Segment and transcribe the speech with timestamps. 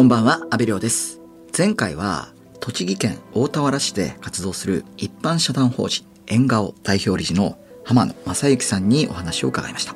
[0.00, 1.20] こんばんは、阿部亮です。
[1.54, 9.94] 前回は、栃木県大田原市で活動する一般社団法人縁顔代表理事の浜野正幸さんにお話を伺いました。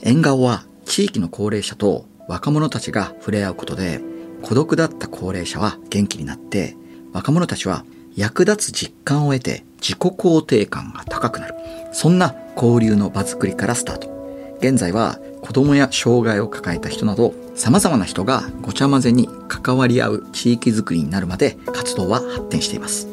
[0.00, 4.00] 縁顔は地域の高齢者と若者たちが触れ合うことで、
[4.40, 6.74] 孤独だった高齢者は元気になって、
[7.12, 7.84] 若者たちは
[8.16, 11.56] 役立つ実感を得て自己肯定感が高くなる。
[11.92, 14.19] そんな交流の場作りからスタート。
[14.60, 23.08] 現在は子供や障害を抱えた人など様々な人がごちゃ混ぜに関わり合う地域づくりになるまで活動は発展しています。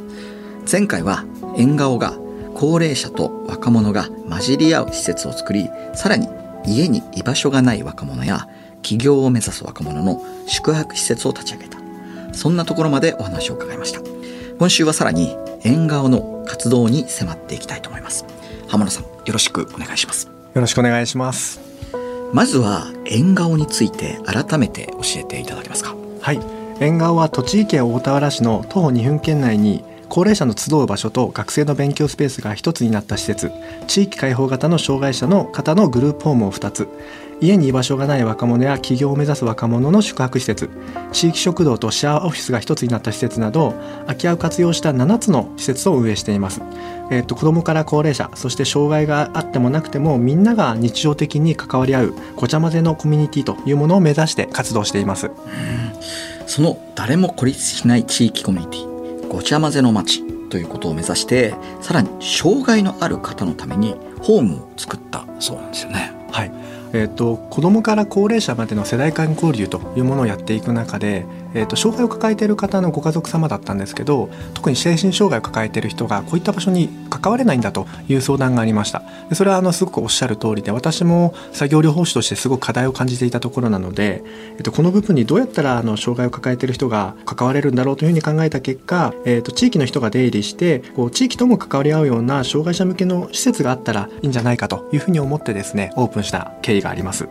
[0.70, 1.26] 前回は
[1.58, 2.18] 縁顔が
[2.54, 6.28] 高齢者と若者が混じり合う施設を作り、さらに
[6.66, 8.48] 家に居場所がない若者や
[8.82, 11.78] 起業を目指す若者の宿泊施設を立ち上げた。
[12.34, 14.02] そんなところまでお話を伺いました。
[14.60, 18.26] 今週はさらに縁顔の活動に迫っていきたいと思います。
[18.68, 20.37] 浜野さん、よろしくお願いします。
[20.58, 21.60] よろしくお願いします。
[22.34, 25.96] まずは縁顔について改めて教えていただけますか？
[26.20, 26.40] はい、
[26.80, 33.52] 縁側は栃木県大田原市の徒歩2分圏内に高齢者の集う場所と学生の勉強スペースが一つになった施設
[33.86, 36.88] 地域開放型の障害者の方のグループホームを2つ
[37.40, 40.72] 家に居場所がない若者や起業を目指す若者の宿泊施設
[41.12, 43.76] 地域食堂とシェアオフィスが一つになった施設など
[44.08, 46.62] 空き家を活用した7つの施設を運営しています。
[47.10, 55.32] えっと子どもから高齢者そして障害があってもなくてもみんなが日常的に関わり合うごちゃ混ぜのコミュニティというものを目指して活動しています。
[56.48, 66.14] その誰も孤立しない地域コミュニティ、ごちゃ混ぜの街ということを目指して、さらに障害のある方のためにホームを作ったそうなんですよね。
[66.32, 66.52] はい
[66.94, 84.24] えー、と子どもから高齢者までの世代間交流というものをやっていく中で、えー、と障害を抱えている方のご家族様だったんですけど特に精神障害を抱えている人がこういった場所に関われないんだという相談がありましたでそれはあのすごくおっしゃる通りで私も作業療法士としてすごく課題を感じていたところなので、
[84.58, 97.28] えー、とこの部分にどうやったらあの障害を抱えている人が関われるんだろうというふうに考えた結果、えー、と地域の人が出入りしてこう地域とも関わり合うような障害者向けの施設があったらいいんじゃないかというふうに思ってですねオープンした経緯があります。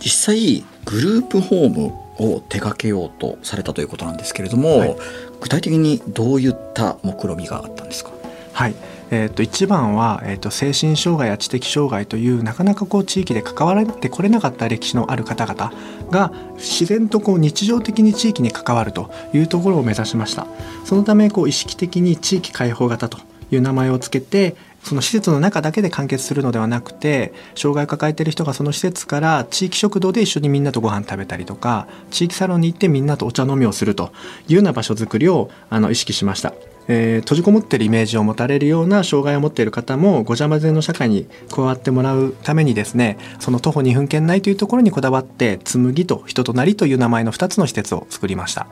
[0.00, 4.96] 実際グループホームを手掛けようとされたということなんですけれども、はい。
[5.40, 8.10] 具体的にどういった目論みがあったんですか？
[8.52, 8.74] はい、
[9.12, 15.72] えー、と一番は、えー、と精神障害や知的障害というなかなかこう地域で関わられてこれなかった歴史のある方々
[16.10, 20.48] が自然とこう日常的に地域に関わるというところを目指しました。
[20.84, 23.18] そのためこう意識的に地域開放型と
[23.52, 24.56] いう名前をつけて
[24.88, 34.12] その施設の中だけで完結するのではなくて障害を抱えている人がその施設から地域食堂で一緒にみんなとご飯食べたりとか地域サロンに行ってみんなとお茶飲みをすると
[34.48, 36.54] いうような場所づくりをあの意識しました。
[36.90, 48.66] えー閉じこもってるイメージを持たれるような障害を持っている方もごちゃ混ぜの社会に加わってもらうためにですねその徒歩2分圏内というところにこだわって紬と人となりという名前の2つの施設を作りました。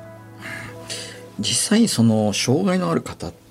[1.38, 3.45] 実際その障害のある方って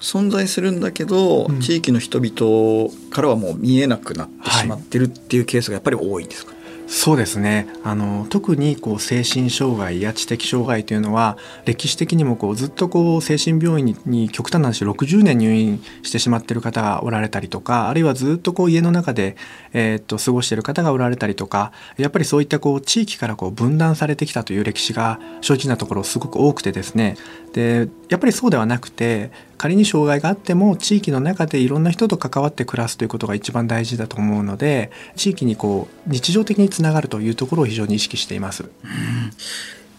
[0.00, 1.60] 存在するんだけど、うん。
[1.60, 6.53] 地域の人々からはもう見えなくなってしまってるっていうケースがやっぱり多いんですか、
[6.86, 7.66] そうですね。
[7.82, 19.36] あの特にこう精神障害や知的障害というのは歴史的にもこうずっとこう精神病院に極端な話60年入院してしまっている方がおられたりとかあるいはずっとこう家の中で、
[19.72, 27.16] えーっと過ごしている方がおられたりとかやっぱりそういったこう地域からこう分断されてきたという歴史が正直なところすごく多くてですね。
[27.54, 29.30] でやっぱりそうではなくて
[29.64, 38.68] 仮に障害があっても地域の中でいろんな人と関わって暮らすということが一番大事だと思うので地域にこう日常的につながるというところを非常に意識しています。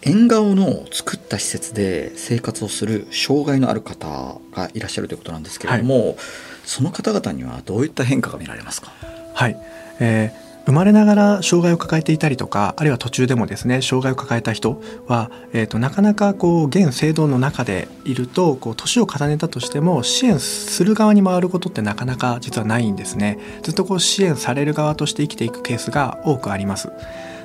[0.02, 6.16] 縁顔の作った施設で生活をする障害のある方がいらっしゃるということなんですけれども、
[6.64, 8.92] その方々にはどういった変化が見られますか？
[9.34, 9.56] はい、
[9.98, 23.38] えー生まれながら障害を抱えていたりとかあるいは途中でもですね障害を抱えた人は、えー、となかなかこう現制度の中でいるとこう年を重ねたとしても支援する側に回ることってなかなか実はないんですね。
[23.62, 26.90] ずっとこう支援される側として生きていくケースが多くあります。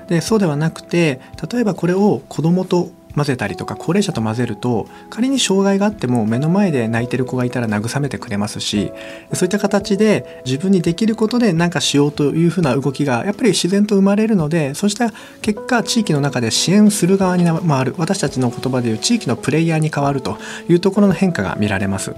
[0.07, 1.21] でそうではなくて
[1.51, 8.92] 例えばこれを子供と混ぜたりとか高齢者と混ぜると仮に障害があっても目の前で泣いてる子がいたら慰めてくれますし
[9.34, 15.12] そういった形で自分にできることで何かしようというふうな動きがやっぱり自然と生まれるのでそうした
[15.42, 20.38] 結果地域の中で支援する側に回る私たちの言葉でいう地域のプレイヤーに変わると
[20.69, 22.16] いうところの変化が見られます。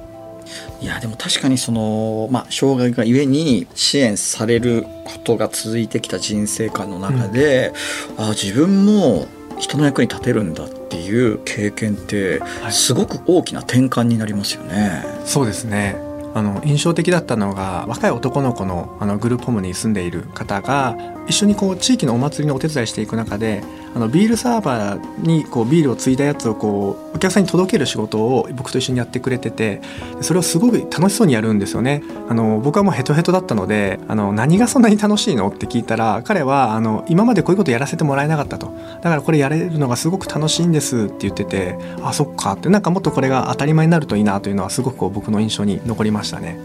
[0.81, 7.71] いやでも確かにその、まあ、障害がゆえに支援されることが続いてきた人生観の中で、
[8.17, 9.27] あ自分も
[9.59, 15.03] 人の役に立てるんだっていう経験ってはいすごく大きな転換になりますよね。
[15.25, 15.95] そうですね
[16.35, 20.95] あの印象的だったのが若い男の子のあのグループホームに住んでいる方が
[21.27, 23.63] 一緒にこう地域のお祭りのお手伝いしていく中で
[23.95, 29.81] あのビールサーバーにこうビールをついだやつをこうお客さんに届ける仕事を僕と一緒にやってくれてて
[30.21, 38.67] それをすごく楽しそうにやるんですよねあの僕はもうヘトヘトだったのであの何がそんなに楽しいのって聞いたら彼はあの今までこういうことやらせてもらえなかったと
[39.01, 46.57] だからこれやれるのがすごく楽しいんですって言っててあそっかってなんかもっとこれが当たり前になるといいなというのはすごくこう僕の印象に残りましたね。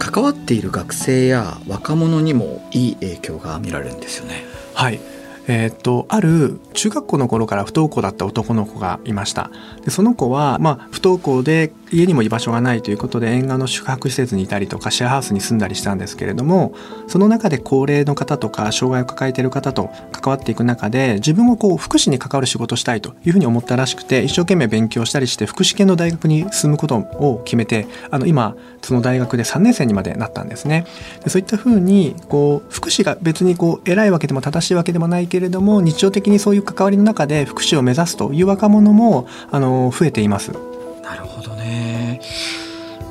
[0.00, 4.42] 関わっている学生や若者にもいい影響が見られるんですよね。
[4.74, 4.98] はい
[5.50, 9.50] えー、っとある中学校の頃から不登校だった男の子がいました
[9.84, 16.72] でその子は、まあ、不登校で家にも居場所がないということで沿岸の宿泊施設にいたりとかシェアハウスに住んだりしたんですけれども
[17.08, 30.86] その中で高齢の方とか障害を抱えている方と関わっていく中で自分もこう福祉に関わる仕事をしたいというふうに思ったらしくて一生懸命勉強したりして福祉系の大学に進むことを決めてあの今その大学で3年生にまでなったんですね。
[31.24, 40.52] でそういったふうにこう福祉が別にこう偉いわけでも正しいわけでもないけれども日常的にそういう関わりの中で福祉を目指すという若者もあの増えています。
[41.02, 42.20] なるほどね。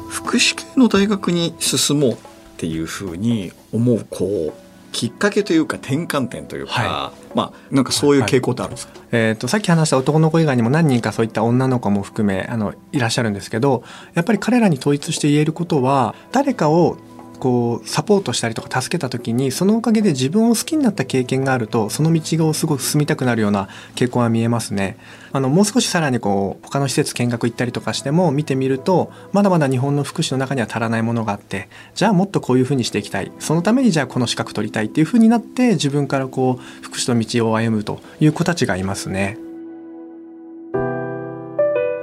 [0.10, 2.16] 福祉系の大学に進もうっ
[2.58, 13.84] ていうふうに思うこうきっかけというか転換点というか、はい、まあなんかそういう傾向ってあるんですか、はい、えーと、とさっき話した男の子以外にも何人かそういった女の子も含めあのいらっしゃるんですけど
[14.14, 16.98] やっぱり彼らに統一して言えることは誰かを
[17.40, 24.98] こうサポートしたりとか助けた時にそのおかげで自分を好きになった経験があるとその道をすごく進みたくなるような傾向が見えますね。
[25.32, 39.38] あのもう少しさらにこう他の施設見学行ったりとかしても見てみるとまだまだ日本の福祉の中には足らないものがあってじゃあもっとこういうふうにしていきたいそのためにじゃあこの資格取りたいっていうふうになって自分からこう福祉の道を歩むという子たちがいますね。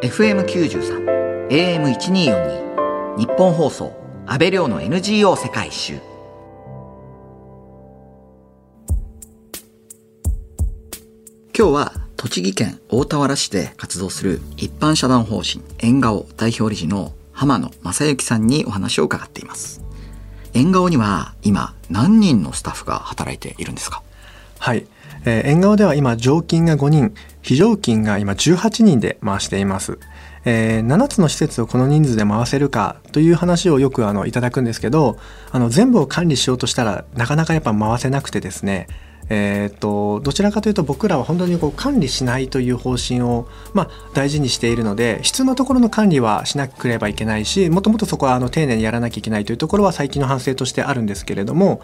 [0.03, 6.01] FM93 AM1242 日本放送安倍亮の NGO 世界一周。
[11.57, 19.81] 今日は栃木県大田原市で活動する一般社団法人縁顔代表理事の浜野正幸さんにお話を伺っています。
[20.55, 24.03] 縁顔には今何人のスタッフが働いているんですか？
[24.59, 24.89] はい、
[25.25, 30.01] えー、縁側では今常勤が5人非常勤が今18人で回しています。
[30.49, 35.19] えー、7つの施設をこの人数で回せるかという話をよくあのいただくんですけど
[35.51, 38.87] あの全部を管理しようとしたらなかなかやっぱ回せなくてですね
[39.29, 51.81] えーと、どちらかというと僕らは本当にこう管理しないという方針を、まあ、大事にしているので必要なところの管理はしなければいけないしもともとそこはあの丁寧にやらなきゃいけないというところは最近の反省としてあるんですけれども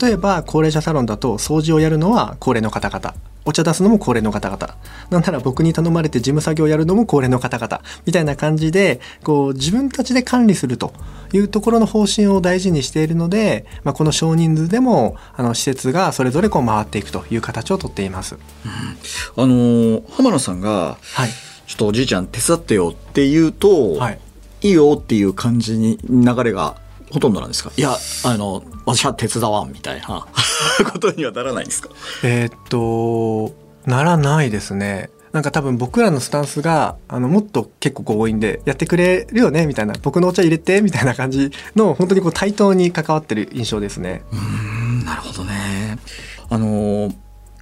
[0.00, 3.14] 例えば高齢者サロンだと掃除をやるのは高齢の方々。
[3.44, 4.76] お茶出すのも高齢の方々。
[5.10, 7.82] なんなら僕に頼まれて事務作業をやるのも高齢の方々。
[8.06, 10.94] みたいな感じでこう自分たちで管理すると
[11.32, 18.36] いうところの方針を大事にしているので、まあ、この少人数でもあの施設がそれぞれこう回っていくという形をとっています。
[19.36, 21.28] うん、あの浜野さんが、はい、
[21.66, 24.20] ちょっとおじいちゃん手伝ってよって言うと、はい、
[24.62, 26.76] いいよっていう感じに流れが
[27.12, 27.70] ほとんどなんですか？
[27.76, 30.26] いやあの私は手伝わんみたいな
[30.92, 31.90] ことにはならないんですか？
[32.24, 33.52] えっと
[33.86, 35.10] ならないですね。
[35.32, 39.94] なんか多分僕らのスタンスがあのもっと結構強引でやってくれるよねみたいな。
[40.02, 44.22] 僕のお茶入れてみたいな感じの本当にこう対等に関わってる印象ですね。
[44.32, 45.98] うんなるほどね。
[46.50, 47.12] あの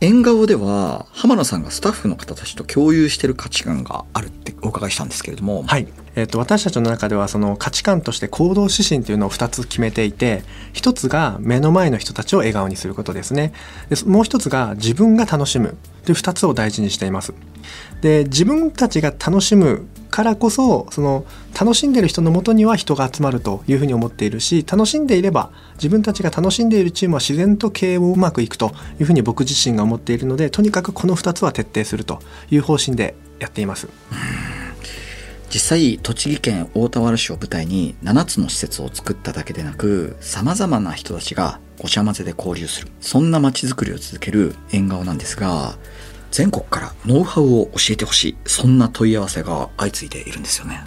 [0.01, 5.87] 縁側では浜野さんがスタッフの方たちと共有している価値観があるってお伺いしたんですけれども、はい
[6.17, 10.43] えーと、私たちの中ではその価値観として行動指針というのを2つ決めていて
[10.75, 13.53] 1つが目の前の人たちを笑顔にすることですね。
[13.89, 15.77] でもう1つが自分が楽しむ。
[16.05, 17.35] という2つを大事にしています。
[18.01, 21.25] で自分たちが楽しむからこそその
[21.59, 33.89] 楽しんでる人のもとには人が集まるというふうに思っているし楽しんでいれば自分たちが楽しんでいるチームは自然と経営をうまくいくというふうに僕自身が思っているのでとにかくこの2つは徹底するという方針でやっています。
[35.53, 42.89] 実際栃木県大田原市を舞台に7つの施設を作っただけでなくさまざまな人たちがごちゃ混ぜで交流する。
[43.01, 45.77] そんな街づくりを続ける縁側なんですが
[46.31, 48.37] 全国からノウハウを教えてほしい。
[48.47, 50.85] そんな問い合わせが相次いでいるんですよね。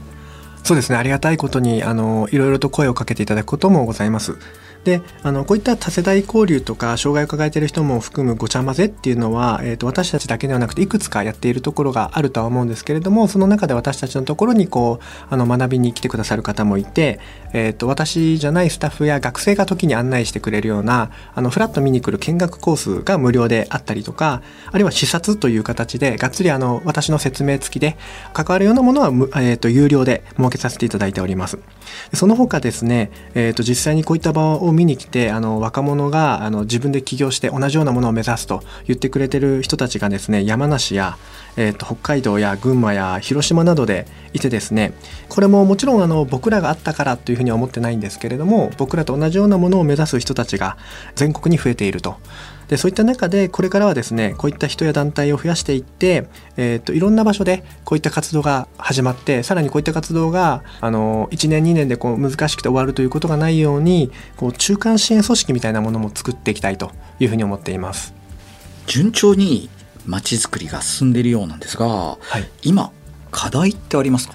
[0.63, 0.95] そうですね。
[0.97, 4.37] ありがたいことにあのいろいろと声をかけていただくこともございます。
[4.83, 17.19] であのこういった多世代交流とか障害を抱えている人も含むごちゃ混ぜっていうのは、えーと、私たちだけではなくていくつかやっているところがあるとは思うんですけれどもその中で私たちのところにこうあの学びに来てくださる方もいて、
[17.53, 27.95] えーと、私じゃないスタッフや学生が時に案内してくれるようなあのフラット見に来る見学コースが無料であったりとかあるいは視察という形でがっつりあの私の説明付きで
[28.33, 29.07] 関わるようなものは、
[29.41, 31.59] えーと、有料で設けさせていただいております。
[32.13, 41.17] その他ですね、えー、と実際にこういった場を見に来てあの若者があの自分で起業して同じようなものを目指すと言ってくれてる人たちがですね山梨や、
[41.55, 44.93] えーと、北海道や群馬や広島などでいてですね
[45.29, 50.77] これももちろんあの僕らがあったからというふうには思ってないんですけれども僕らと同じようなものを目指す人たちが
[51.15, 52.17] 全国に増えていると。
[52.73, 56.27] でそういった中でこれからはですねこういった人や団体を増やしていって、
[56.57, 66.89] えーと、いろんな場所でこういった活動が始まってさらにこういった活動があの1年2年でこう難しくて終わるということがないようにこう中間支援組織みたいなものも作っていきたいと
[67.19, 68.15] いうふうに思っています。
[68.87, 69.69] 順調に
[70.07, 72.91] 街づくりが進んでいるようなんですが、はい、今
[73.29, 74.33] 課題ってありますか？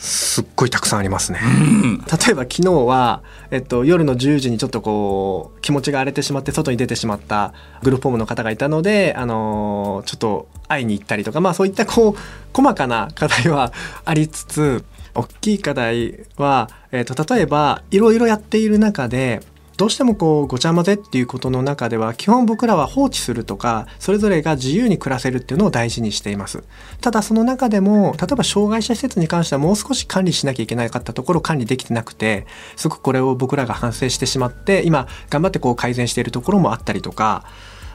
[0.00, 1.40] すっごいたくさんありますね。
[1.40, 7.52] 例えば昨日は、えっと、夜の10時にちょっとこう気持ちが荒れてしまって外に出てしまった
[7.82, 12.20] グループホームの方がいたので、あのー、ちょっと会いに行ったりとか、まあそういったこう
[12.54, 13.74] 細かな課題は
[14.06, 19.42] ありつつ大きい課題は、えっと、例えばいろいろやっている中で
[19.80, 26.64] どうしてもこうごちゃ混ぜっていうことの中では基本僕らは放置するとかそれぞれが自由に暮らせるっていうのを大事にしています。
[27.00, 32.46] ただその中でも例えば障害者施設に関してはもう少し管理しなきゃいけなかったところ管理できてなくて
[32.76, 37.46] すごくこれを僕らが反省してしまって今頑張ってこう改善しているところもあったりとか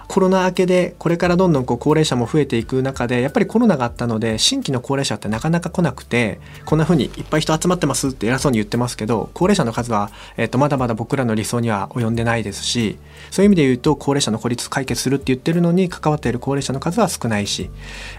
[0.08, 12.98] コロナ明けでこれからどんどんこう高齢者も増えていく中でやっぱりコロナがあったので新規の高齢者ってなかなか来なくてこんな風にいっぱい人集まってますって偉そうに言ってますけど高齢者の数は、えー、とまだまだ僕らの理想には及んでないですし
[13.32, 17.70] そういう意味で言うと高齢者の孤立解決するって言ってるのに関わっている高齢者の数は少ないし、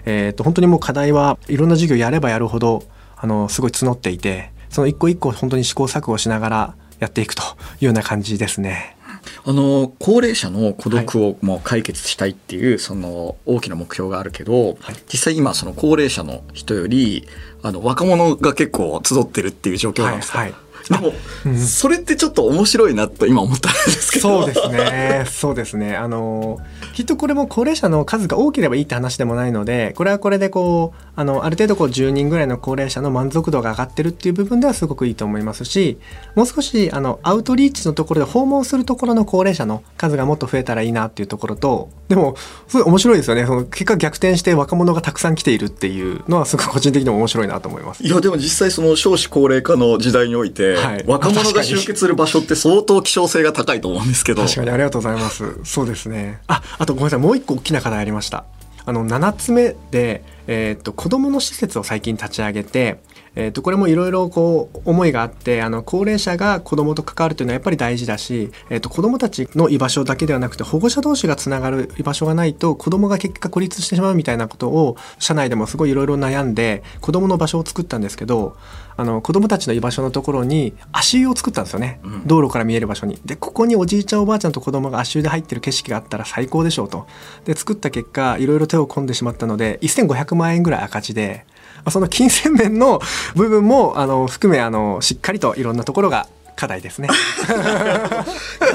[0.05, 2.83] えー、と本当にもう課題はいろんな授業やればやるほど
[3.15, 7.45] あのすごい募っていてその一個一個本当に試行錯誤しながらやっていくとい
[7.81, 8.96] うような感じですね。
[9.45, 17.27] あの高齢者の孤独をもう解決したいっていう、その大きな目標があるけど、はい、実際今その高齢者の人より
[17.63, 21.13] あの若者が結構集ってるっていう状況なんですか、はいはいでも、
[21.45, 24.45] うん、それってちょっと面白いなと今思ったんですけど。
[24.45, 25.25] そうですね。
[25.27, 25.95] そうですね。
[25.95, 26.59] あの
[26.93, 35.99] きっとこれも高齢者の数が多ければいいって話でもないのでこれはこれでこうあのある程度こう10人ぐらいの高齢者の満足度が上がってるっていう部分ではすごくいいと思いますし
[36.35, 42.35] もう少しあのアウトリーチのところで訪問するところの高齢者の数がもっと増えたらいいなっていうところとでも
[42.67, 43.45] すごい面白いですよね。
[43.45, 48.03] その結果逆転して若者がたくさん来ているっていうのはすごい個人的にも面白いなと思います。
[48.03, 54.43] いやでも実際その少子高齢化の時代において、はい、若者が集結する場所って相当希少性が高いと思うんですけど。
[54.43, 55.59] 確かにありがとうございます。
[55.63, 56.39] そうですね。
[56.47, 57.19] ああとごめんなさい。
[57.19, 58.45] もう一個大きな課題ありました。
[58.85, 63.01] あの7つ目で、えー、っと子どもの施設を最近立ち上げて
[63.39, 78.57] えー、とこれもいろいろこう思いがあってあの高齢者が子どもと関わるというのはやっぱり大事だし、えー、と子どもたちの居場所だけではなくて保護者同士がつながる居場所がないと子どもが結果孤立してしまうみたいなことを社内でもすごいいろいろ悩んで子どもの場所を作ったんですけど
[78.95, 83.19] あの子どもたちの居場所のところに足湯を作ったんですよね、うん、道路から見える場所に。
[83.23, 87.05] でここにおじいちゃんおばあちゃんと子どもが足湯で入ってる景色があったら最高でしょうと。
[87.45, 91.45] で作った結果いろいろ手を込んでしまったので1500万円ぐらい赤字で。
[91.91, 92.99] その金銭面の
[93.35, 97.07] 部分もあの含めあのしっかりといろんなところが課題ですね。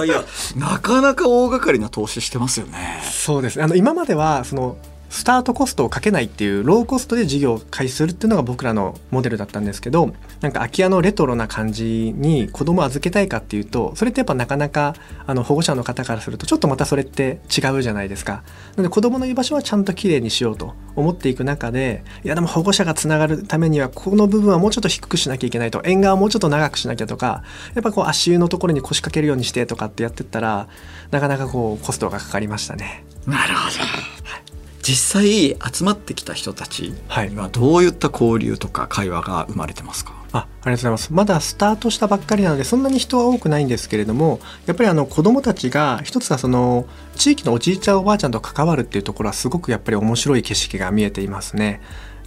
[0.05, 0.25] いや
[0.57, 3.01] なかなか大掛かりな投資してますよね。
[3.03, 4.77] そうですあの今まではその
[5.13, 14.95] スタートコストをかけないっていうローコストで事業を開始するっていうのが僕らのモデルだったんですけどなんか空き家のレトロな感じに子供預けたいかっていうとそれってやっぱなかなか
[15.27, 18.43] あの保護者の方からするとちょっとまたそれって違うじゃないですか。
[18.71, 30.69] なので子供の居場所はちゃんときれいにしようと思っていく中でいやでも保護者がつながるためにはこの部分はもうちょっと低くしなきゃいけないと縁側をもうちょっと長くしなきゃとかやっぱこう足湯のところに腰掛けるようにしてとかってやってったら
[31.11, 33.05] なかなかこうコストがかかりましたね。
[33.27, 34.22] なるほど、
[34.83, 41.13] 実際集まってきた人たちにはどういった交流とか会話が生まれてますか、あありがとうございます。
[41.13, 51.81] まだスタートしたばっかりなのでそんなに人は多くないんですけれどもやっぱりあの子どもたちが一つはその地域のおじいちゃんおばあちゃんと関わるっていうところはすごくやっぱり面白い景色が見えていますね。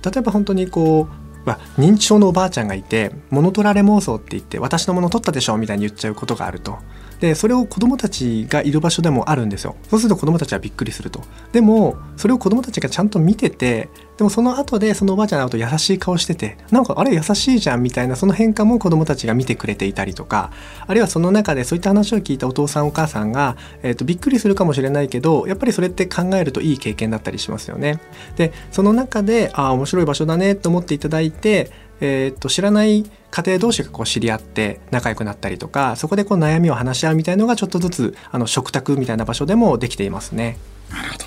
[0.03, 6.79] 例えば本当にこうま認知症のおばあちゃんがいて物取られ妄想って言って私のもの取ったでしょみたいに言っちゃうことがあると
[7.19, 9.75] でそれを子どもたちがいる場所でもあるんですよ。
[9.89, 11.21] そうすると子どもたちはびっくりすると。
[11.51, 20.51] でもそれを子どもたちがちゃんと見ててでもその後でそのおばあちゃんのと優しい顔しててなんかあれ優しいじゃんみたいなその変化も子どもたちが見てくれていたりとか
[20.87, 27.99] あるいはその中でそういった話を聞いたお父さんお母さんが、えーと、びっくりするかもしれないけどやっぱりそれって考えるといい経験だったりしますよね。
[28.37, 40.57] でその中でああ面白い場所だねと思っていただいてえー、と知らない家庭同士がこう知り合って仲良くなったりとかそこでこう悩みを話し合うみたいのがちょっとずつあの食卓みたいな場所でもできていますね。
[40.91, 41.25] なるほど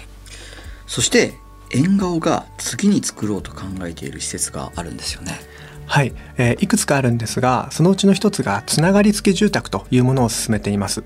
[0.86, 1.34] そして
[1.70, 5.38] 縁側が次に作ろうと考えている施設があるんですよね。
[5.88, 11.02] はい、えー、いくつかあるんですがそのうちの一つがつながり付き住宅というものを進めています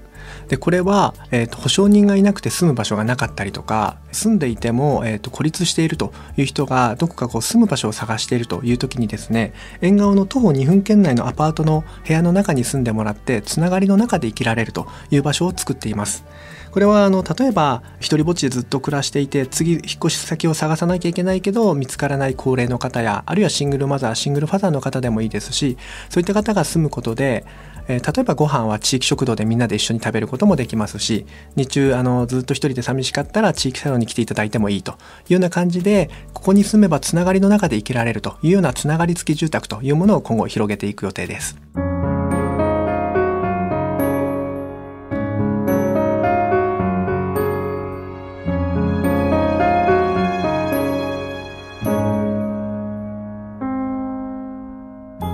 [0.49, 16.25] でこれは、えーと、保証人がいなくて住む場所がなかったりとか住んでいても、えーと、孤立しているという人がどこかこう住む場所を探しているという時にですね縁側の徒歩2分圏内のアパートの部屋の中に住んでもらってつながりの中で生きられるという場所を作っています
[16.73, 25.77] これはあの例えば一人ぼっちでずっと暮らしていて次引っ越し先を探さなきゃいけないけど見つからない高齢の方やあるいはシングルマザーシングルファザーの方でもいいですし
[26.09, 27.45] そういった方が住むことで
[27.89, 31.27] えー、例えばご飯は地域食堂でみんなで一緒に食べることもできますし
[31.57, 34.95] 日中あのずっと一人で寂しかったら地域サロンに来ていただいてもいいとい
[35.31, 41.57] うような感じでここに住めばつながりの中で生きられるというようなつながり付き住宅というものを今後広げていく予定です。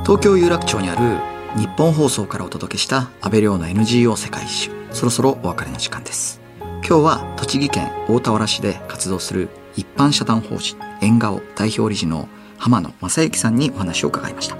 [0.08, 1.20] 東京有楽町にある
[1.60, 4.70] 日本放送からお届けした安倍亮の NGO 世界一周。
[4.90, 6.40] そろそろお別れの時間です。
[6.60, 14.56] 今日は栃木県大田原市で活動する一般社団法人縁顔代表理事の浜野正幸さんにお話を伺いました。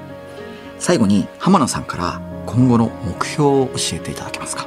[0.79, 4.67] 最後に浜野さんから今後の目標を教えていただけますか。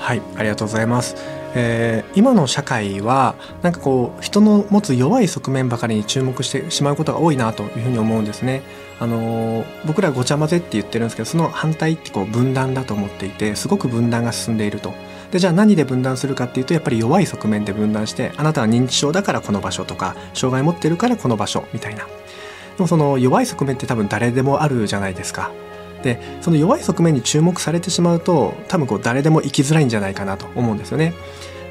[0.00, 1.14] はいありがとうございます。
[1.58, 8.62] えー、今の社会はなんかこう人の持つ弱い側面ばかりに注目してしまうことが多いなというふうに思うんですね。
[9.00, 14.92] あのー、僕らごちゃ混ぜって言ってるんですけどその反対ってこう分断だと思っていてすごく分断が進んでいると。
[15.30, 22.04] でじゃあ何で分断するかっていうとやっぱり弱い側面で分断してあなたは認知症だからこの場所とか障害持ってるからこの場所みたいな。
[22.04, 25.50] でもその弱い側面って多分誰でもあるじゃないですか。
[26.06, 31.12] でその弱い側面に注目されてしまうと多分こう誰でも生きづらいんじゃないかなと思うんですよね。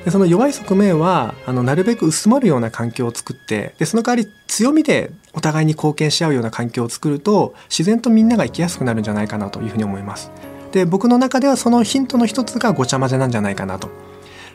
[0.04, 10.30] でその弱い側面はあのなるべく薄まるような環境を作ってでその代わり強みでお互いに貢献し合うような環境を作ると自然とみんなが生きやすくなるんじゃないかなというふうに思います。
[10.74, 13.90] で僕の中ではそのヒントの一つがごちゃ混ぜなんじゃないかなと。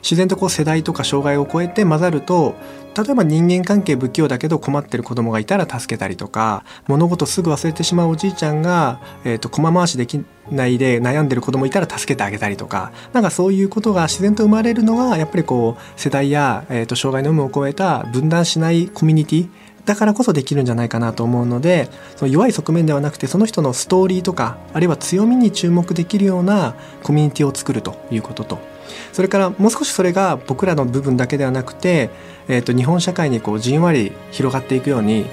[0.03, 2.55] 自然とこう世代とか障害を超えて混ざると
[2.97, 19.49] 例えば人間関係不器用だけど困ってる子供がいたら助けたりとか物事すぐ忘れてしまうおじいちゃんが、えーと、駒回しできないで悩んでる子供いたら助けてあげたりとかなんかそういうことが自然と生まれるのがやっぱりこう世代や、えーと、障害の有無を超えた分断しないコミュニティ
[19.85, 28.70] だからこそできるんじゃないかなと思うのでその弱い側面ではなくてその人のストーリーとかあるいは強みに注目できるようなコミュニティを作るということと。
[29.13, 32.11] それからもう少しそれが僕らの部分だけではなくて、
[32.49, 35.27] えーと、日本社会にこうじんわり広がっていくように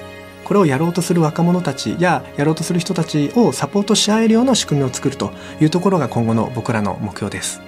[0.44, 7.60] これをやろうとする若者たちややろうとする人たちをサポートし合えるような仕組みを作るというところが今後の僕らの目標です。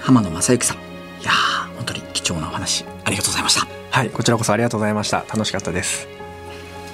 [0.00, 0.76] 浜野正幸さん。
[0.76, 1.30] いや
[1.76, 3.66] 本当に貴重なお話ありがとうございました。
[3.90, 5.24] はいこちらこそありがとうございました。
[5.28, 6.08] 楽しかったです。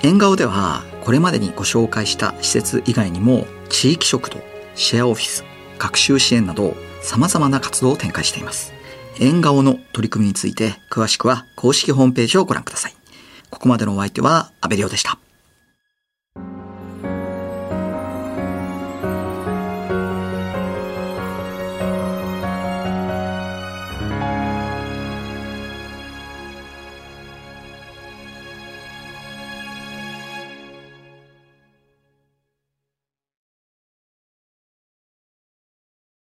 [0.03, 4.38] 縁側ではこれまでにご紹介した施設以外にも地域食堂
[4.75, 5.44] シェアオフィス
[5.79, 8.72] 学習支援など様々な活動を展開しています。
[9.20, 12.94] 縁側の取り組みについて詳しくは公式ホームページをご覧ください。
[13.50, 15.18] ここまでのお相手は安倍亮でした。